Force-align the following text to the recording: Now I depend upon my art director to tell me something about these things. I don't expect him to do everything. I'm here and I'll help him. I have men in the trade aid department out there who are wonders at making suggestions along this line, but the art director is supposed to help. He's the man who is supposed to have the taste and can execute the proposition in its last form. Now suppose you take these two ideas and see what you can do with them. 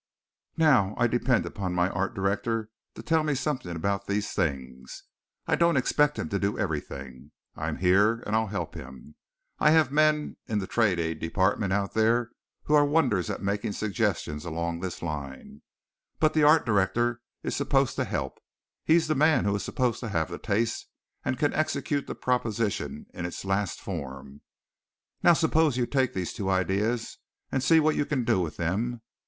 Now 0.57 0.95
I 0.97 1.05
depend 1.05 1.45
upon 1.45 1.75
my 1.75 1.87
art 1.91 2.15
director 2.15 2.71
to 2.95 3.03
tell 3.03 3.23
me 3.23 3.35
something 3.35 3.75
about 3.75 4.07
these 4.07 4.31
things. 4.33 5.03
I 5.45 5.55
don't 5.55 5.77
expect 5.77 6.17
him 6.17 6.27
to 6.29 6.39
do 6.39 6.57
everything. 6.57 7.29
I'm 7.55 7.75
here 7.77 8.23
and 8.25 8.35
I'll 8.35 8.47
help 8.47 8.73
him. 8.73 9.13
I 9.59 9.69
have 9.69 9.91
men 9.91 10.37
in 10.47 10.57
the 10.57 10.65
trade 10.65 10.99
aid 10.99 11.19
department 11.19 11.71
out 11.71 11.93
there 11.93 12.31
who 12.63 12.73
are 12.73 12.83
wonders 12.83 13.29
at 13.29 13.43
making 13.43 13.73
suggestions 13.73 14.43
along 14.43 14.79
this 14.79 15.03
line, 15.03 15.61
but 16.19 16.33
the 16.33 16.41
art 16.41 16.65
director 16.65 17.21
is 17.43 17.55
supposed 17.55 17.95
to 17.97 18.03
help. 18.03 18.39
He's 18.83 19.05
the 19.07 19.13
man 19.13 19.45
who 19.45 19.55
is 19.55 19.63
supposed 19.63 19.99
to 19.99 20.09
have 20.09 20.31
the 20.31 20.39
taste 20.39 20.87
and 21.23 21.37
can 21.37 21.53
execute 21.53 22.07
the 22.07 22.15
proposition 22.15 23.05
in 23.13 23.27
its 23.27 23.45
last 23.45 23.79
form. 23.79 24.41
Now 25.21 25.33
suppose 25.33 25.77
you 25.77 25.85
take 25.85 26.13
these 26.15 26.33
two 26.33 26.49
ideas 26.49 27.19
and 27.51 27.61
see 27.61 27.79
what 27.79 27.95
you 27.95 28.07
can 28.07 28.23
do 28.23 28.41
with 28.41 28.57
them. 28.57 29.03